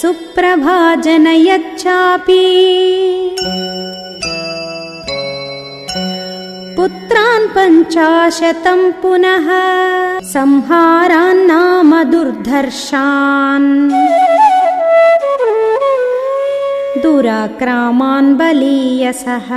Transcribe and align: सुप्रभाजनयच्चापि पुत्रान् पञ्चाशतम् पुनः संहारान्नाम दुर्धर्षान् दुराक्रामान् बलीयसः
सुप्रभाजनयच्चापि 0.00 1.76
पुत्रान् 6.76 7.46
पञ्चाशतम् 7.56 8.86
पुनः 9.02 9.48
संहारान्नाम 10.32 11.92
दुर्धर्षान् 12.14 13.70
दुराक्रामान् 17.04 18.34
बलीयसः 18.40 19.50